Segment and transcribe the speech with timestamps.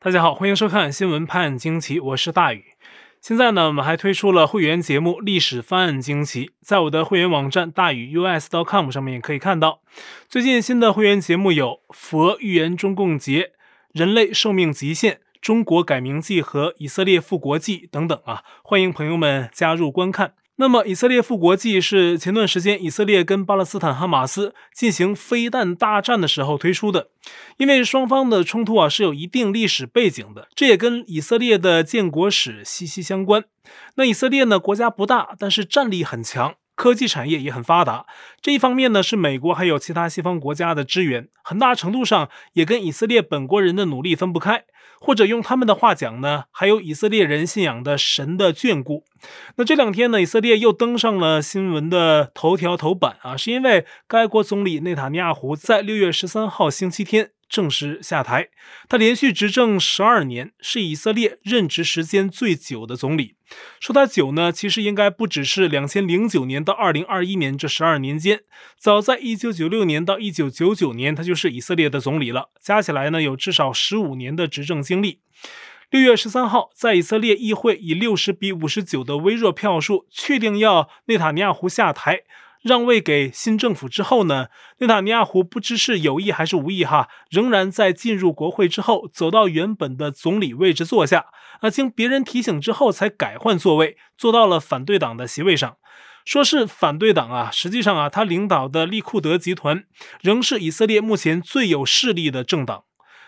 [0.00, 2.66] 大家好，欢迎收看《新闻判惊奇》，我是大宇。
[3.20, 9.80] 现在呢，我们还推出了会员节目《历史翻案惊奇》，在我的会员网站大宇 US.com 上面也可以看到。
[10.28, 13.40] 最近新的会员节目有《佛预言中共劫》、
[13.90, 20.34] 《人类寿命极限》、《中国改名记》和《以色列复国记》等等啊，欢迎朋友们加入观看。
[20.60, 27.10] 那么，以色列复国记是前段时间以色列跟巴勒斯坦哈马斯进行飞弹大战的时候推出的，
[27.58, 33.44] 因为双方的冲突啊是有一定历史背景的，这也跟以色列的建国史息息相关。
[33.94, 38.06] 那以色列呢，国家不大，但是战力很强，科技产业也很发达。
[38.40, 44.64] 这一方面呢，是美国还有其他西方国家的支援，很大程度上也跟以色列本国人的努力分不开。
[45.00, 49.04] 或者用他们的话讲呢，还有以色列人信仰的神的眷顾。
[49.56, 57.32] 那这两天呢，以色列又登上了新闻的头条头版啊，是因为该国总理内塔尼亚胡在六月十三号星期天。
[57.48, 58.50] 正式下台，
[58.90, 63.37] 他连续执政十二年，是以色列任职时间最久的总理。
[63.80, 68.42] 说他久呢，其实应该不只是两千零九年到二零二一年这十二年间，
[68.78, 72.50] 早在一九九六年到一九九九年，他就是以色列的总理了。
[72.60, 75.20] 加起来呢，有至少十五年的执政经历。
[75.90, 82.24] 六月十三号，在以色列议会以六十比五十九的微弱票数，确定要内塔尼亚胡下台。
[82.68, 91.24] 让位给新政府之后呢，内塔尼亚胡不知是有意还是无意哈，仍然在进入国会之后走到原本的总理位置坐下，
[91.60, 95.78] 啊，经别人提醒之后才改换座位，坐到了反对党的席位上。
[96.26, 99.84] 说是反对党啊，实际上啊，他领导的利库德集团
[100.20, 102.84] 仍是以色列目前最有势力的政党。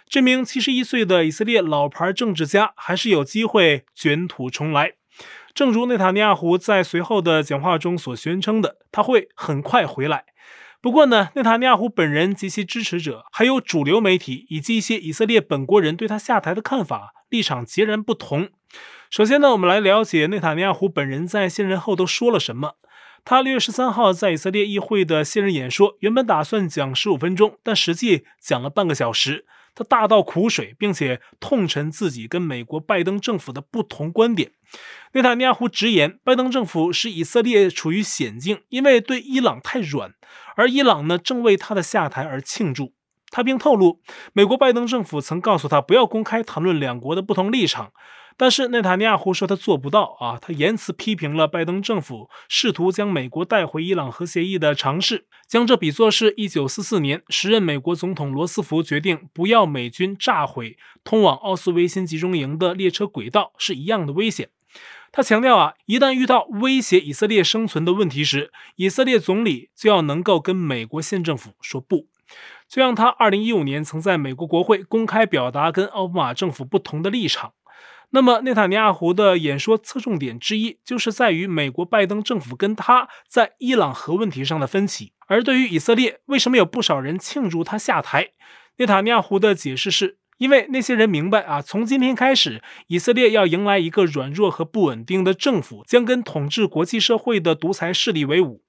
[0.07, 5.00] 这名七十一岁的以色列老牌政治家还是有机会卷土重来。
[5.55, 10.25] 正如内塔尼亚胡在随后的讲话中所宣称的，他会很快回来。
[10.81, 18.49] 不过呢，内塔尼亚胡本人及其支持者，还有主流媒体以及一些以色列本国人对他下台的看法立场截然不同。
[19.11, 22.77] 首先呢，我们来了解内塔尼亚胡本人在卸任后都说了什么。
[23.25, 29.47] 他六月十三号在以色列议会的卸任演说，原本打算讲十五分钟，但实际讲了半个小时。
[29.73, 34.51] 他大倒苦水，并且痛陈自己跟美国拜登政府的不同观点。
[35.13, 40.13] 内塔尼亚胡直言，拜登政府使以色列处于险境，因为对伊朗太软，
[40.57, 42.95] 而伊朗呢正为他的下台而庆祝。
[43.31, 44.01] 他并透露，
[44.33, 47.93] 美国拜登政府曾告诉他不要公开谈论两国的不同立场。
[48.37, 50.39] 但是内塔尼亚胡说他做不到啊！
[50.41, 64.49] 他严词批评了拜登政府试图将美国带回伊朗核协议的尝试，将这比作是1944年时任美国总统罗斯福决定不要美军炸毁通往奥斯维辛集中营的列车轨道是一样的危险。
[65.13, 72.07] 他强调啊，一旦遇到威胁以色列生存的问题时，以色列总理就要能够跟美国县政府说不。
[72.69, 77.55] 就像他2015年曾在美国国会公开表达跟奥巴马政府不同的立场。
[78.13, 85.13] 那么，内塔尼亚胡的演说侧重点之一，就是在于美国拜登政府跟他在伊朗核问题上的分歧。
[85.29, 88.31] 而对于以色列，为什么有不少人庆祝他下台？
[88.79, 98.65] 内塔尼亚胡的解释是，因为那些人明白啊，从今天开始，以色列要迎来一个软弱和不稳定的政府，将跟统治国际社会的独裁势力为伍。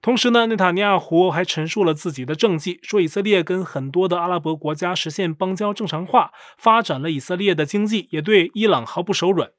[0.00, 9.50] 同时呢，内塔尼亚胡还陈述了自己的政绩，说以色列跟很多的阿拉伯国家实现邦交正常化，发展了以色列的经济，也对伊朗毫不手软。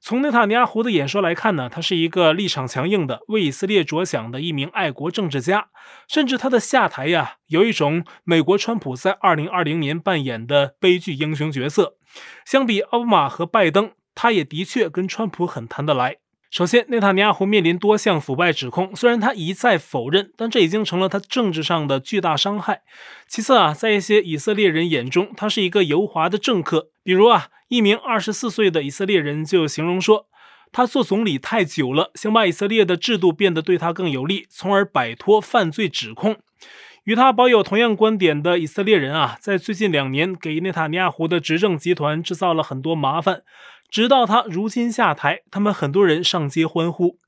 [0.00, 5.68] 从内塔尼亚胡的演说来看呢，他是一个立场强硬的、为以色列着想的一名爱国政治家，
[6.06, 11.96] 甚至他的下台呀，有一种美国川普在2020年扮演的悲剧英雄角色。
[12.44, 16.18] 相比奥巴马和拜登，他也的确跟川普很谈得来。
[16.50, 22.80] 首先，内塔尼亚胡面临多项腐败指控，虽然他一再否认，但这已经成了他政治上的巨大伤害。
[23.26, 26.88] 其次啊，在一些以色列人眼中，他是一个油滑的政客。
[27.02, 30.26] 比如啊，一名二十四岁的以色列人就形容说，
[30.72, 36.36] 他做总理太久了，想把以色列的制度变得对他更有利，从而摆脱犯罪指控。
[37.04, 43.42] 与他保有同样观点的以色列人啊，在最近两年给内塔尼亚胡的执政集团制造了很多麻烦。
[43.88, 47.18] 直到他如今下台，他们很多人上街欢呼，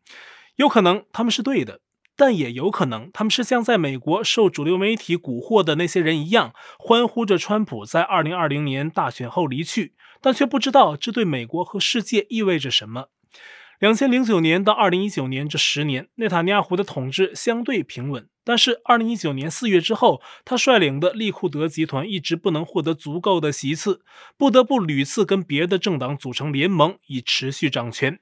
[0.56, 1.80] 有可能他们是对的，
[2.16, 13.08] 但也有可能他们是像在美国受主流媒体蛊惑的那些人一样，欢呼着川普在2020年大选后离去，但却不知道这对美国和世界意味着什么。
[13.80, 18.28] 两千零九年到二零一九年这十年，内塔尼亚胡的统治相对平稳。
[18.44, 24.02] 但是，二零一九年四月之后，他率领的利库德集团一直不能获得足够的席次，
[24.36, 28.18] 不得不屡次跟别的政党组成联盟以持续掌权。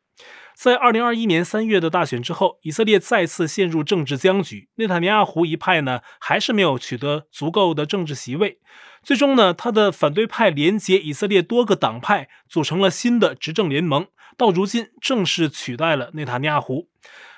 [0.55, 4.69] 在二零二一年三月的大选之后，以色列再次陷入政治僵局。
[4.76, 8.60] 内塔尼亚胡一派呢，还是没有取得足够的政治席位。
[9.02, 14.06] 最终呢，他的反对派连结以色列多个党派，组成了新的执政联盟。
[14.38, 16.88] 到如今，正式取代了内塔尼亚胡。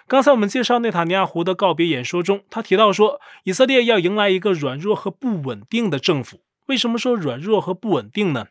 [0.06, 6.42] 刚才我们介绍内塔尼亚胡的告别演说中，他提到说，以色列要迎来一个软弱和不稳定的政府。
[6.66, 8.46] 为什么说软弱和不稳定呢？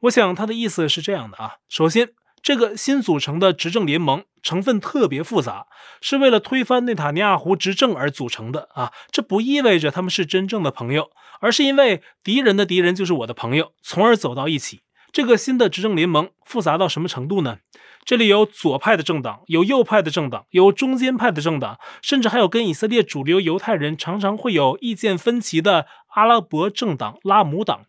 [0.00, 2.08] 我想他的意思是这样的啊，首先。
[2.42, 5.68] 这个新组成的执政联盟成分特别复杂，
[6.00, 8.90] 是为了推翻内塔尼亚胡执政而组成的啊！
[9.12, 14.82] 这不意味着他们是真正的朋友，而是因为敌人的敌人就是我的朋友，从而走到一起。
[15.12, 17.58] 这个新的执政联盟复杂到什么程度呢？
[18.04, 27.82] 这里有左派的政党，有右派的政党，有中间派的政党，甚至还有跟以色列主流犹太人常常会有意见分歧的阿拉伯政党拉姆党。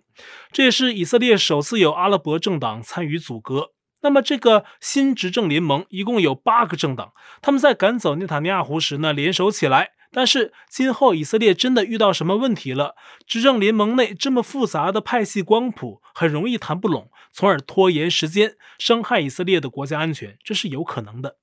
[0.52, 3.72] 这也是以色列首次有阿拉伯政党参与组阁。
[4.02, 9.92] 那么，这个新执政联盟一共有八个政党，他们在赶走内塔尼亚胡时呢，联手起来。
[10.16, 21.38] 但是，今后以色列真的遇到什么问题了，执政联盟内这么复杂的派系光谱，很容易谈不拢，从而拖延时间，伤害以色列的国家安全，这是有可能的。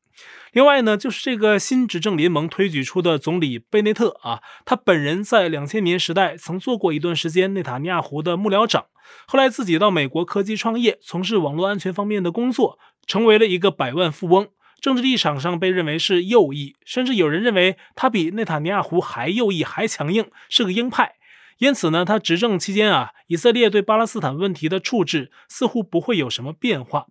[0.53, 8.87] 另外呢，就是这个新执政联盟推举出的总理贝内特啊，他本人在两千年时代曾做过一段时间内塔尼亚胡的幕僚长，
[9.27, 14.49] 后来自己到美国科技创业，从事网络安全方面的工作，成为了一个百万富翁。
[14.81, 21.17] 政治立场上被认为是右翼，甚至有人认为他比内塔尼亚胡还右翼还强硬，是个鹰派。
[21.61, 27.07] 因此呢，他执政期间啊，以色列对巴勒斯坦问题的处置似乎不会有什么变化。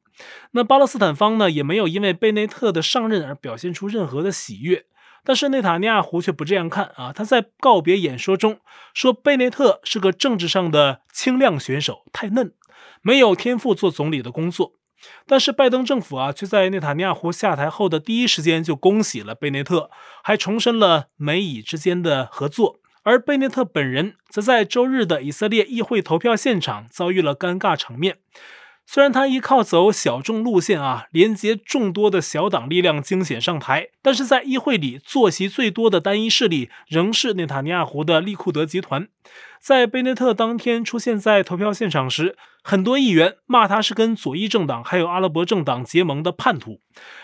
[0.52, 4.86] 那巴勒斯坦方呢，也没有因为贝内特的上任而表现出任何的喜悦。
[5.24, 8.60] 但是内塔尼亚胡却不这样看啊，他在告别演说中
[8.96, 12.52] 说，贝内特是个政治上的轻量选手，太嫩，
[13.04, 14.74] 没有天赋做总理的工作。
[15.28, 19.92] 但是拜登政府啊，却在内塔尼亚胡下台后的第一时间就恭喜了贝内特，
[20.24, 22.79] 还重申了美以之间的合作。
[23.04, 28.18] 而贝内特本人则在周日的以色列议会投票现场遭遇了尴尬场面。
[28.86, 39.08] 虽然他依靠走小众路线啊，连接众多的小党力量惊险上台，但是在议会里坐席最多的单一势力仍是内塔尼亚胡的利库德集团。
[39.62, 46.82] 在贝内特当天出现在投票现场时，很多议员骂他是跟左翼政党还有阿拉伯政党结盟的叛徒。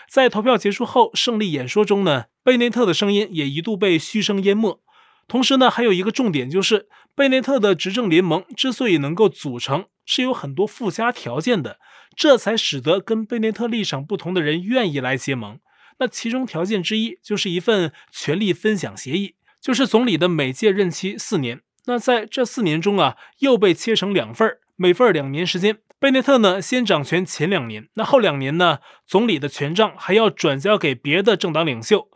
[0.08, 4.78] 在投票结束后，胜利演说中呢，贝内特的声音也一度被嘘声淹没。
[5.28, 11.78] 同时呢，还有一个重点就是，贝内特的执政联盟之所以能够组成，是有很多附加条件的，
[12.16, 15.58] 这才使得跟贝内特立场不同的人愿意来结盟。
[15.98, 21.62] 那其中条件之一就是一份权力分享协议，就是总理的每届任期四年。
[21.86, 25.78] 那在这四年中啊，又被切成两份儿，每份两年时间。
[25.98, 32.08] 贝内特呢，先掌权前两年，那后两年呢，总理的权杖还要转交给别的政党领袖。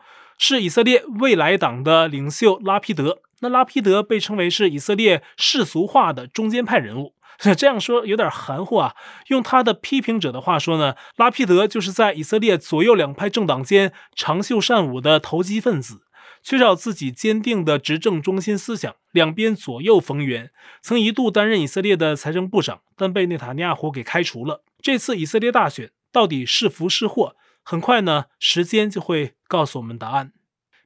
[0.42, 7.14] 是以色列未来党的领袖拉皮德，那拉皮德被称为是以色列世俗化的中间派人物。
[7.54, 8.94] 这样说有点含糊啊。
[9.28, 16.04] 用他的批评者的话说呢，拉皮德就是在以色列左右两派政党间长袖善舞的投机分子，
[16.42, 20.50] 缺少自己坚定的执政中心思想，两边左右逢源。
[20.80, 24.64] 曾一度担任以色列的财政部长，但被内塔尼亚胡给开除了。
[24.80, 27.36] 这次以色列大选到底是福是祸？
[27.62, 30.32] 很快呢，时间就会告诉我们答案。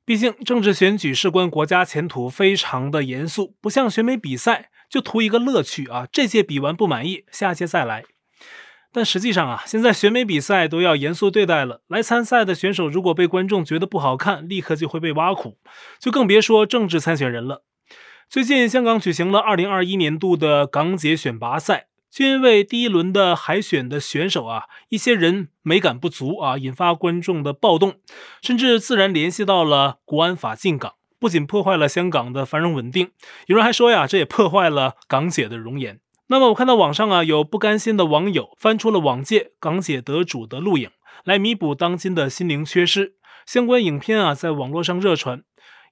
[0.07, 6.09] 毕竟政治选举事关国家前途，非常的严肃，不像选美比赛就图一个乐趣啊。
[6.11, 8.05] 这届比完不满意，下届再来。
[8.91, 11.83] 但实际上啊，现在选美比赛都要严肃对待了。
[11.89, 15.59] 来参赛的选手如果被观众觉得不好看，立刻就会被挖苦，
[15.99, 17.65] 就更别说政治参选人了。
[18.29, 21.89] 最近香港举行了2021年度的港姐选拔赛。
[22.15, 27.97] 就因为第一轮的海选的选手啊，一些人美感不足啊，引发观众的暴动，
[28.41, 33.11] 甚至自然联系到了国安法进港，不仅破坏了香港的繁荣稳定，
[33.47, 35.99] 有人还说呀，这也破坏了港姐的容颜。
[36.29, 40.91] 那么我看到网上啊，有不甘心的网友翻出了往届港姐得主的录影，
[41.25, 43.15] 来弥补当今的心灵缺失。
[43.45, 45.43] 相关影片啊，在网络上热传。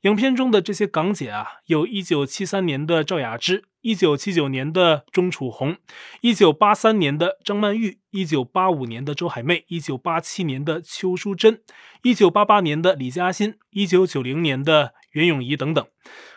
[0.03, 5.77] 影片中的这些港姐啊，有一九七三年的赵雅芝，一九七九年的钟楚红，
[6.21, 11.61] 一九八三年的张曼玉，一九八五年的周海媚，一九八七年的邱淑贞，
[12.03, 15.85] 一九八八年的李嘉欣，一九九零年的袁咏仪等等，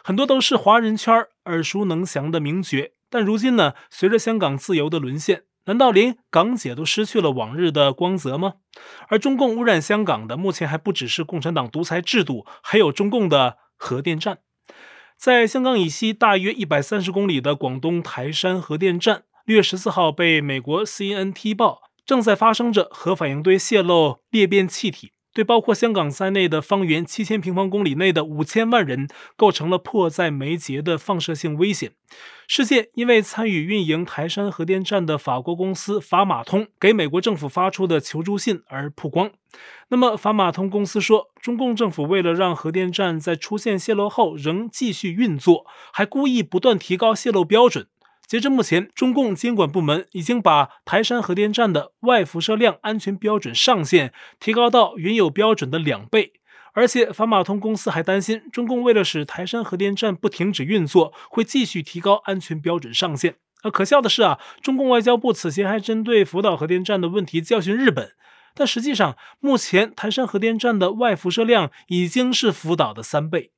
[0.03, 2.91] 很多都是华人圈耳熟能详的名角。
[3.11, 8.55] 但如今呢，随着香港自由的沦陷，难道连港姐都失去了往日的光泽吗？
[9.07, 14.39] 而中共污染香港的，目前还不只是共产党独裁制度，还有中共的核电站。
[15.17, 25.11] 在香港以西大约一百三十公里的广东台山核电站，六月十四号被美国 CNN 踢爆，正在发生着核反应堆泄漏裂变气体。
[25.35, 31.91] 对包括香港在内的方圆七千平方公里内的五千万人构成了迫在眉睫的放射性危险。
[32.47, 39.31] 事件因为参与运营台山核电站的法国公司法马通给美国政府发出的求助信而曝光。
[39.89, 47.87] 那么法马通公司说，中共政府为了让核电站在出现泄漏后仍继续运作，还故意不断提高泄漏标准。
[48.27, 56.33] 截至目前，中共监管部门已经把台山核电站的外辐射量安全标准上限提高到原有标准的两倍，
[56.73, 63.35] 而且法马通公司还担心，中共为了使台山核电站不停止运作，会继续提高安全标准上限。
[63.61, 68.11] 而可笑的是啊，中共外交部此前还针对福岛核电站的问题教训日本，
[68.53, 73.51] 但实际上，目前台山核电站的外辐射量已经是福岛的三倍。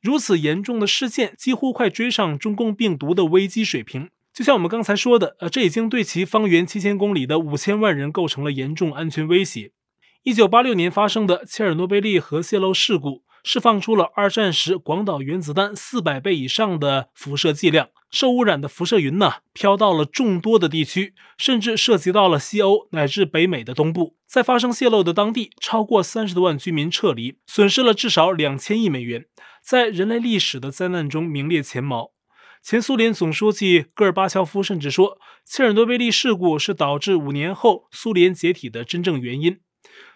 [0.00, 4.10] 如此严重的事件，几乎快追上中共病毒的危机水平。
[4.32, 9.72] 就像我们刚才说的，呃，这已经对其方圆七千公里的五千万人构成了严重安全威胁。
[10.22, 24.18] 一九八六年发生的切尔诺贝利核泄漏事故，释放出了二战时广岛原子弹四百倍以上的辐射剂量，受污染的辐射云呢，飘到了众多的地区，甚至涉及到了西欧乃至北美的东部。
[24.26, 29.24] 在发生泄漏的当地，超过三十多万居民撤离，损失了至少两千亿美元。
[29.62, 32.10] 在人类历史的灾难中名列前茅。
[32.62, 39.60] 前苏联总书记戈尔巴乔夫甚至说，切尔诺贝利事故是导致五年后苏联解体的真正原因。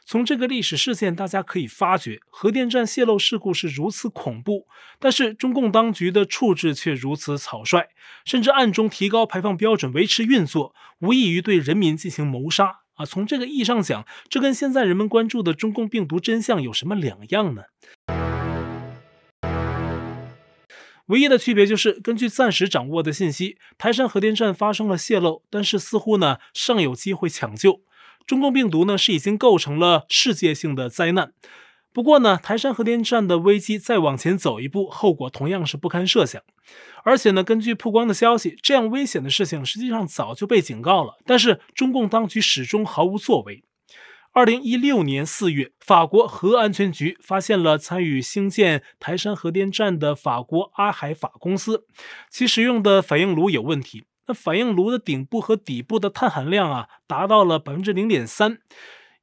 [0.04, 4.66] 从这个历史事件，大家可以发觉，核电站泄漏事故是如此恐怖，
[4.98, 7.88] 但是中共当局的处置却如此草率，
[8.24, 13.06] 甚至暗中提高排放标准维持运作，无异于对人民进行谋杀啊！
[13.06, 17.62] 从这个意义上讲，这跟现在人们关注的中共病毒真相有什么两样呢？
[21.06, 27.80] 唯一的区别就是，根据暂时掌握的信息，台山核电站发生了泄漏，但是似乎呢尚有机会抢救。
[28.26, 31.32] 中共病毒呢是已经构成了世界性的灾难。
[31.92, 36.40] 不过呢，台山核电站的危机再往前走一步，后果同样是不堪设想。
[37.04, 43.62] 而且呢，根据曝光的消息，这样危险的事情实际上早就被警告了，但是中共当局始终毫无作为。
[44.32, 51.84] 二零一六年四月，法国核安全局发现了参与兴建台山核电站的法国阿海法公司，
[52.30, 54.04] 其使用的反应炉有问题。
[54.32, 58.58] 反应炉的顶部和底部的碳含量啊，达到了百分之零点三，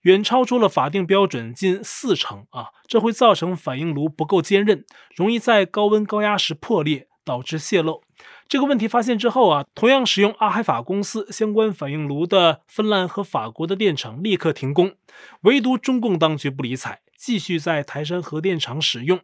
[0.02, 2.68] 远超出了法定标准近四成啊！
[2.88, 4.86] 这会造成反应炉不够坚韧，
[5.16, 8.02] 容易在高温高压时破裂，导致泄漏。
[8.48, 14.94] 这个问题发现之后啊，同样使用阿海法公司相关反应炉的芬兰和法国的电厂立刻停工，
[15.42, 19.20] 唯独中共当局不理睬，继续在台山核电厂使用，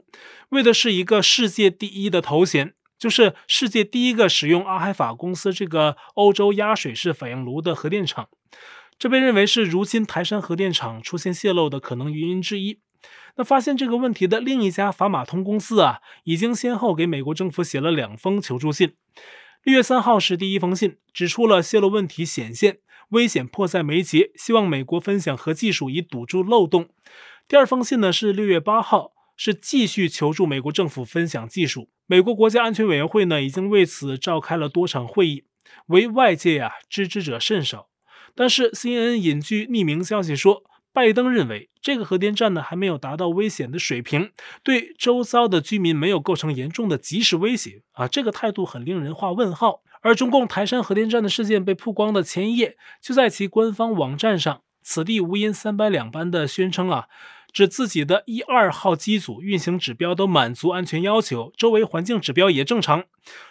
[0.49, 8.29] 为的是一个世界第一的头衔，就是世界第一个使用阿海法公司这个欧洲压水式反应炉的核电厂。
[8.97, 12.79] 这被认为是如今台山核电厂出现泄漏的可能原因之一。
[13.35, 18.93] 那发现这个问题的另一家法马通公司啊，已经先后给美国政府写了两封求助信。
[19.63, 22.77] 六月三号是第一封信，指出了泄漏问题显现，
[23.09, 26.87] 危险迫在眉睫，希望美国分享核技术以堵住漏洞。
[27.47, 31.89] 第二封信呢是六月八号，是继续求助美国政府分享技术。
[32.05, 35.45] 美国国家安全委员会呢已经为此召开了多场会议，
[35.87, 37.89] 为外界呀、知之者甚少。
[38.33, 40.63] 但是 CNN 引据匿名消息说。
[40.95, 44.31] 拜登认为这个核电站呢还没有达到危险的水平，
[44.63, 49.81] 对周遭的居民没有构成严重的即时威胁啊，这个态度很令人画问号。
[49.99, 57.09] 而中共台山核电站的事件被曝光的前一夜，就在其官方网站上，此地无银三百两般的宣称啊，
[57.55, 63.05] 指自己的一二号机组运行指标都满足安全要求，周围环境指标也正常。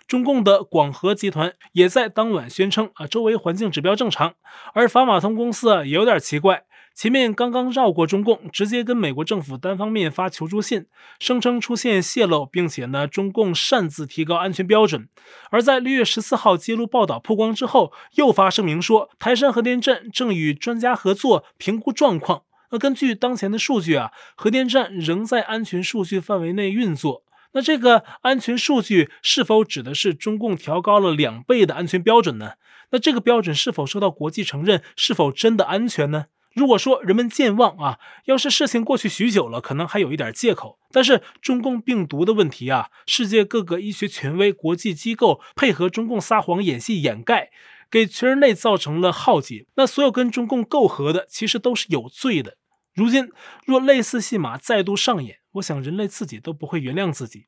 [0.07, 4.35] 中共的广核集团也在当晚宣称啊，周围环境指标正常。
[4.75, 6.65] 而法马通公司啊也有点奇怪。
[6.95, 10.85] 前面刚刚绕过中共，直接跟美国政府单方面发求助信，
[11.19, 15.09] 声称出现泄漏，并且呢，中共擅自提高安全标准。
[15.49, 22.43] 而在六月十四号揭露报道曝光之后，又发声明说，台山核电站正与专家合作评估状况。
[22.75, 27.23] 那根据当前的数据啊，核电站仍在安全数据范围内运作。
[27.53, 32.55] 那这个安全数据是否指的是中共调高了两倍的安全标准呢？
[32.91, 34.83] 那这个标准是否受到国际承认？
[34.97, 36.25] 是否真的安全呢？
[36.53, 40.81] 如果说人们健忘啊，要是事情过去许久了，可能还有一点借口。
[40.91, 47.51] 但是中共病毒的问题啊，世界各个医学权威、国际机构配合中共撒谎演戏掩盖，
[47.89, 49.67] 给全人类造成了浩劫。
[49.77, 52.57] 那所有跟中共媾和的，其实都是有罪的。
[52.95, 53.29] 如今
[53.67, 57.47] 若类似戏码再度上演，我想人类自己都不会原谅自己。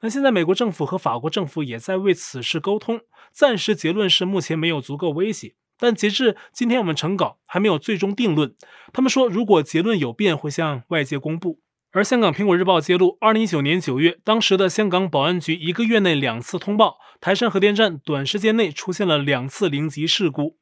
[0.00, 3.00] 那现在美国政府和法国政府也在为此事沟通，
[3.32, 5.54] 暂时结论是目前没有足够威胁。
[5.78, 8.54] 但截至今天我们成稿还没有最终定论。
[8.92, 11.60] 他们说，如果结论有变，会向外界公布。
[11.94, 20.56] 而香港《苹果日报》揭露，二零一九年九月，当时的香港保安局一个月内两次通报，台山核电站短时间内出现了两次零级事故。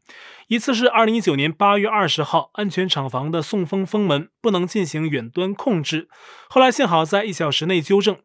[0.48, 6.08] 一次是二零一九年八月二十号，安全厂房的送风风门不能进行远端控制，
[6.48, 8.16] 后来幸好在一小时内纠正。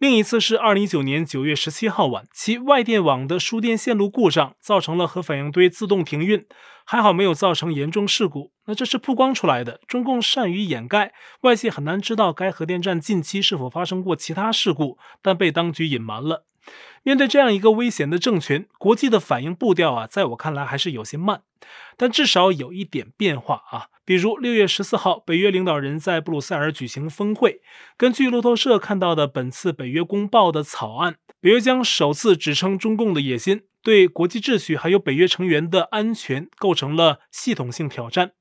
[0.00, 6.46] 另一次是二零一九年九月十七号晚，其外电网的输电线路故障，造成了核反应堆自动停运，
[6.86, 8.50] 还好没有造成严重事故。
[8.64, 16.46] 那这是曝光出来的，中共善于掩盖，外界很难知道该核电站近期是否发生过其他事故，但被当局隐瞒了。
[17.02, 21.42] 面对这样一个危险的政权，国际的反应步调啊，在我看来还是有些慢，
[21.96, 23.88] 但至少有一点变化啊。
[24.04, 27.60] 比如六月十四号，北约领导人在布鲁塞尔举行峰会，
[27.96, 38.32] 根据路透社看到的本次北约公报的草案，北约将首次指称中共的野心对国际秩序还有北约成员的安全构成了系统性挑战。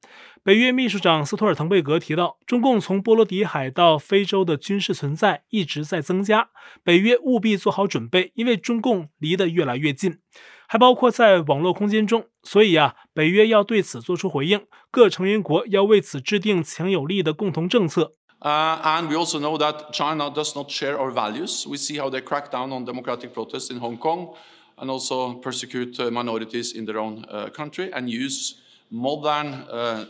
[0.41, 6.49] 北约秘书长斯托尔滕贝格提到，中共从波罗的海到非洲的军事存在一直在增加，
[6.81, 10.19] 北约务必做好准备，因为中共离得越来越近，
[10.67, 12.25] 还包括在网络空间中。
[12.41, 18.13] 所以啊，北约要对此做出回应，各成员国要为此制定强有力的共同政策。
[18.39, 21.67] Uh, and we also know that China does not share our values.
[21.67, 24.29] We see how they crack down on democratic protests in Hong Kong,
[24.77, 28.55] and also persecute minorities in their own country, and use
[28.89, 29.65] modern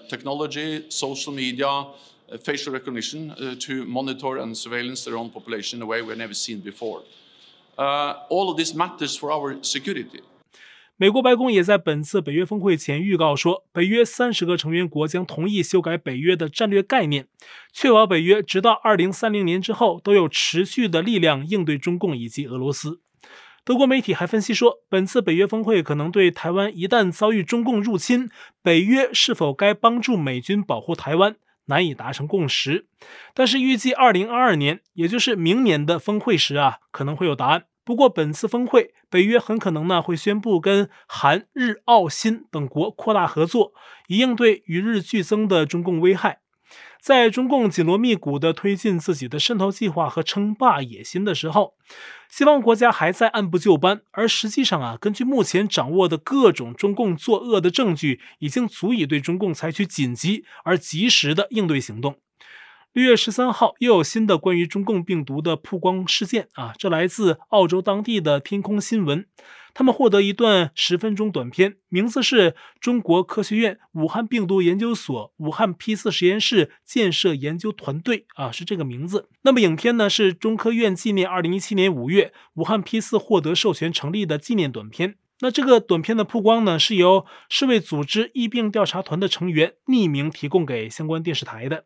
[0.09, 1.85] technology, social media,
[2.43, 6.61] facial recognition to monitor and surveillance their own population in a way we've never seen
[6.61, 7.01] before.
[7.77, 10.21] All of this matters for our security.
[11.01, 17.25] 美国白宫也在本次北约峰会前预告说，北约三十个成员国将同意修改北约的战略概念，
[17.71, 22.99] 确保北约直到二零三零年之后都有持续的力量应对中共以及俄罗斯。
[23.69, 28.27] 德国媒体还分析说，本次北约峰会可能对台湾一旦遭遇中共入侵，
[28.63, 31.35] 北约是否该帮助美军保护台湾
[31.65, 32.87] 难以达成共识。
[33.35, 37.65] 但是预计二零二二年，也就是明年的峰会时啊，可能会有答案。
[37.85, 43.73] 不过本次峰会，北约很可能呢会宣布跟韩、日、澳、新等国扩大合作，
[44.07, 46.39] 以应对与日俱增的中共危害。
[47.01, 51.75] 在中共紧锣密鼓地推进自己的渗透计划和称霸野心的时候，
[52.29, 62.17] 西方国家还在按部就班，而实际上啊，根据目前掌握的各种中共作恶的证据，已经足以对中共采取紧急而及时的应对行动。
[62.91, 66.73] 六月十三号，又有新的关于中共病毒的曝光事件啊！
[66.75, 69.27] 这来自澳洲当地的天空新闻，
[69.75, 79.29] 他们获得一段十分钟短片，名字是“中国科学院武汉病毒研究所武汉 P 四实验室建设研究团队”啊，是这个名字。
[79.43, 85.17] 那么影片呢，是中科院纪念二零一七年五月武汉 P 四获得授权成立的纪念短片。
[85.41, 91.85] 那这个短片的曝光呢，是由世卫组织疫病调查团的成员匿名提供给相关电视台的。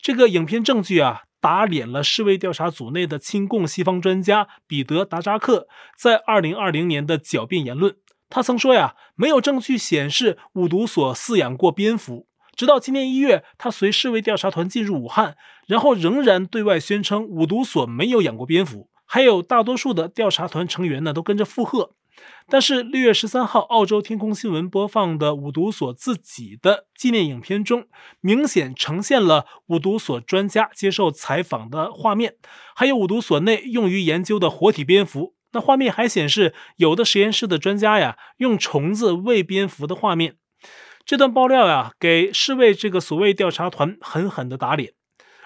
[0.00, 5.66] 这个影片证据啊，打脸了世卫调查组内的亲共西方专家彼得·达扎克
[5.98, 7.96] 在二零二零年的狡辩言论。
[8.30, 12.28] 他曾说呀，没有证据显示五毒所饲养过蝙蝠。
[12.54, 15.36] 直到今年一月，他随世卫调查团进入武汉，
[15.66, 18.88] 然后仍然对外宣称五毒所没有养过蝙蝠。
[19.06, 21.94] 还有大多数的调查团成员呢，都跟着附和。
[22.48, 27.86] 但是六月十三号，澳洲天空新闻播放的五毒所自己的纪念影片中，
[28.20, 32.34] 明显呈现了五毒所专家接受采访的画面，
[32.74, 35.34] 还有五毒所内用于研究的活体蝙蝠。
[35.52, 40.36] 那画面还显示，有的实验室的专家呀，用虫子喂蝙蝠的画面。
[41.04, 44.92] 这段爆料呀，给世卫这个所谓调查团狠狠的打脸。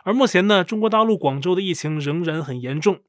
[0.04, 3.00] 而目前呢，中国大陆广州的疫情仍然很严重。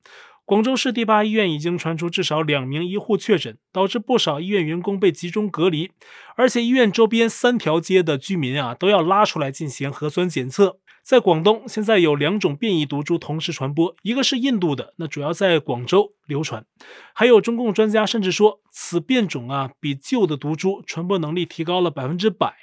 [0.48, 5.92] 广州市第八医院已经传出至少两名医护确诊，导致不少医院员工被集中隔离，
[6.38, 10.80] 而且医院周边三条街的居民啊都要拉出来进行核酸检测。
[11.04, 16.66] 在广东，现在有两种变异毒株同时传播，一个是印度的，那主要在广州流传，
[17.14, 22.56] 还有中共专家甚至说此变种啊比旧的毒株传播能力提高了百分之百。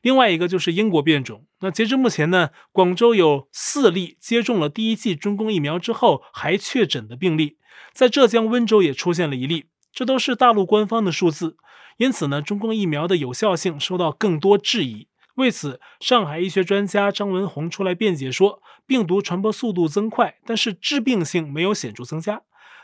[0.00, 1.46] 另外一个就是英国变种。
[1.60, 7.56] 那截至目前呢，广州有四例接种了第一剂中共疫苗之后还确诊的病例，
[7.92, 11.56] 在浙江温州也出现了一例，这都是大陆官方的数字。
[11.98, 15.08] 因此呢，中共疫苗的有效性受到更多质疑。
[15.36, 22.42] 为此，上海医学专家张文宏出来辩解说，病毒传播速度增快，但是致病性没有显著增加。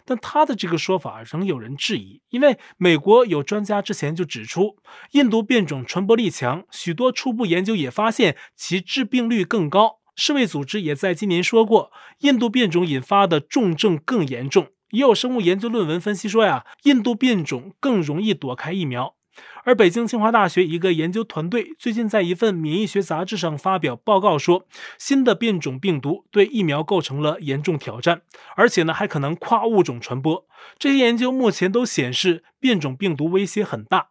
[0.09, 4.79] 但他的这个说法仍有人质疑，因为美国有专家之前就指出，
[5.11, 9.99] 印度变种传播力强，许多初步研究也发现其致病率更高。
[10.17, 14.69] 世卫组织也在今年说过，印度变种引发的重症更严重。
[14.93, 19.18] 也有生物研究论文分析说呀，印度变种更容易躲开疫苗。
[19.65, 24.67] 而北京清华大学一个研究团队最近在一份免疫学杂志上发表报告说，
[24.99, 28.23] 新的变种病毒对疫苗构成了严重挑战，
[28.57, 30.47] 而且呢还可能跨物种传播。
[30.79, 34.09] 这些研究目前都显示变种病毒威胁很大。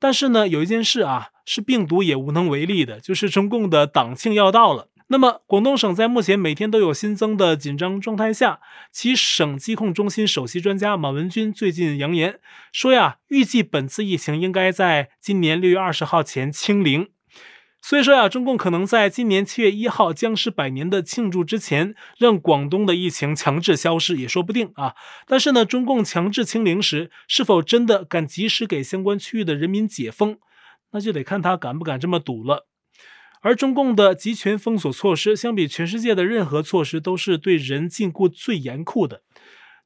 [0.00, 4.88] 但是呢，有一件事啊，是病毒也无能为力的，就是中共的党庆要到了。
[5.10, 8.60] 那么，广东省在目前每天都有新增的紧张状态下，
[8.92, 12.38] 其省疾控中心首席专家马文军最近扬言
[12.72, 17.08] 说呀，预计本次疫情应该在今年六月二十号前清零。
[17.80, 24.94] 所以说呀，中共可能在今年七月一号僵尸百年的庆祝之前，让广东的疫情强制消失也说不定啊。
[25.26, 30.36] 但是呢，中共强制清零时，是否真的敢及时给相关区域的人民解封，
[30.92, 32.67] 那就得看他敢不敢这么赌了。
[33.40, 39.22] 而中共的集权封锁措施，相比全世界的任何措施，都是对人禁锢最严酷的。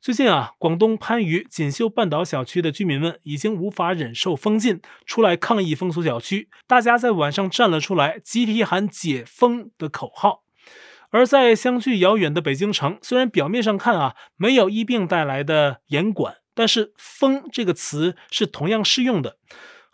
[0.01, 6.49] 最近啊，广东番禺锦绣半岛小区的居民们已经无法忍受封禁，出来抗议封锁小区。
[6.67, 10.43] 大家在晚上站了出来，集体喊“解封”的口号。
[11.11, 19.37] 而在相距遥远的北京城，虽然表面上看啊，没有疫病带来的严管，但是“封”这个词是同样适用的。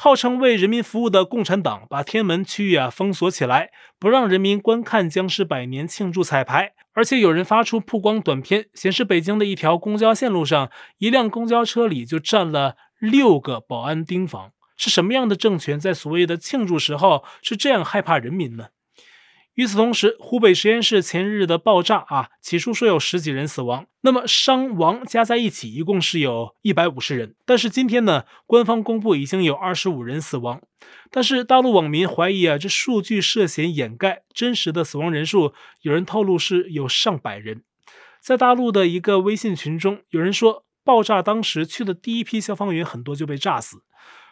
[0.01, 14.53] 号称为人民服务的共产党把天安门区域啊封锁起来，不让人民观看僵尸百年庆祝彩排，而且有人发出曝光短片，显示北京的一条公交线路上，一辆公交车里就站了六个保安盯防。
[14.77, 18.67] 是什么样的政权在所谓的庆祝时候是这样害怕人民呢？
[19.59, 27.35] 与此同时，湖北十堰市前日的爆炸啊，起初说有十几人死亡，那么伤亡加在一起一共是有一百五十人。
[27.45, 30.63] 但是今天呢，官方公布已经有二十五人死亡。
[31.11, 37.65] 但是大陆网民怀疑啊，这数据涉嫌掩盖真实的死亡人数，有人透露是有上百人。
[38.21, 43.83] 在大陆的一个微信群中，有人说，爆炸当时去的第一批消防员很多就被炸死，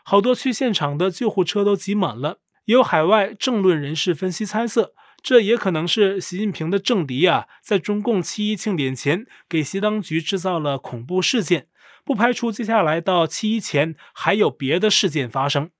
[0.04, 2.38] 好多去现场的救护车都挤满了。
[2.66, 4.92] 也有海外政论人士分析猜测。
[5.26, 11.66] 这也可能是习近平的政敌啊，在中共七一庆典前给习当局制造了恐怖事件，
[12.04, 15.70] 不排除接下来到七一前还有别的事件发生。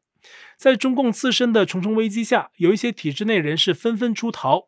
[0.56, 4.66] 在中共自身的重重危机下，有一些体制内人士纷纷出逃。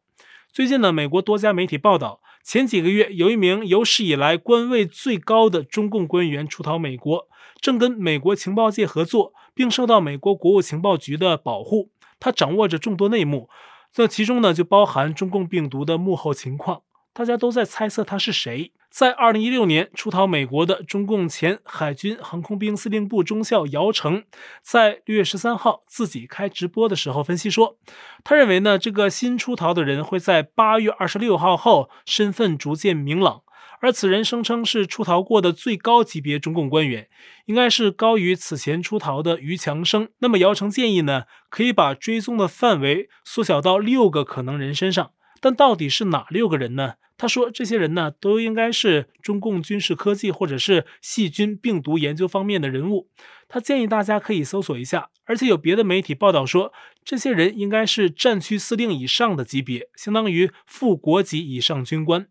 [0.52, 7.26] 最近呢，美国多家媒体报道，前几个月有一名有史以来官位最高的中共官员出逃美国，
[7.60, 11.90] 正跟美国情报界合作，并受到美国国务情报局的保护。
[12.20, 13.50] 他掌握着众多内幕。
[13.92, 18.72] 这其中呢，就包含中共病毒的幕后情况，大家都在猜测他是谁。
[18.90, 24.24] 在二零一六年出逃美国的中共前海军航空兵司令部中校姚成，
[24.62, 27.76] 在六月十三号自己开直播的时候分析说，
[28.24, 33.42] 他认为呢，这个新出逃的人会在八月二十六号后身份逐渐明朗。
[33.80, 37.08] 而此人声称是出逃过的最高级别中共官员，
[37.46, 40.08] 应该是高于此前出逃的于强生。
[40.18, 45.12] 那么姚成建议呢，可以把追踪的范围缩小到六个可能人身上。
[45.40, 46.94] 但到底是哪六个人呢？
[47.16, 53.08] 他说这些人呢，都应该是中共军事科技或者是细菌病毒研究方面的人物。
[53.48, 56.72] 他建议大家可以搜索一下，而且有别的媒体报道说，
[57.04, 62.28] 这些人应该是战区司令以上的级别，相当于副国级以上军官。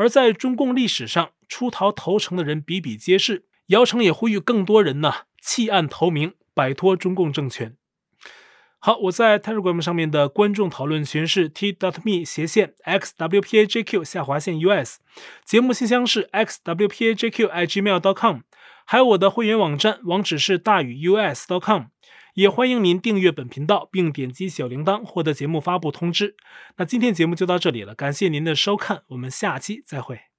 [0.00, 3.44] 而在中共历史上，出逃投诚的人比比皆是。
[3.66, 7.76] 姚成也呼吁更多人呢弃暗投明，摆脱中共政权。
[8.78, 15.00] 好，我在 Telegram 上面的观众讨论群是 t.me 斜线 xwpajq 下划线 us，
[15.44, 18.38] 节目信箱是 xwpajq@gmail.com，
[18.86, 21.88] 还有我的会员网站网址是大宇 us.com。
[22.34, 26.36] 也欢迎您订阅本频道，并点击小铃铛获得节目发布通知。
[26.76, 30.29] 那今天节目就到这里了，感谢您的收看，我们下期再会。